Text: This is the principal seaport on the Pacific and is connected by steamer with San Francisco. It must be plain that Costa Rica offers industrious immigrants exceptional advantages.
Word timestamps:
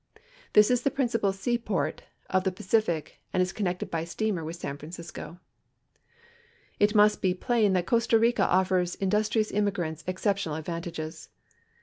This 0.53 0.71
is 0.71 0.81
the 0.81 0.89
principal 0.89 1.31
seaport 1.31 2.01
on 2.31 2.41
the 2.41 2.51
Pacific 2.51 3.19
and 3.31 3.39
is 3.39 3.53
connected 3.53 3.91
by 3.91 4.03
steamer 4.03 4.43
with 4.43 4.55
San 4.55 4.75
Francisco. 4.79 5.39
It 6.79 6.95
must 6.95 7.21
be 7.21 7.35
plain 7.35 7.73
that 7.73 7.85
Costa 7.85 8.17
Rica 8.17 8.47
offers 8.47 8.95
industrious 8.95 9.51
immigrants 9.51 10.03
exceptional 10.07 10.55
advantages. 10.55 11.29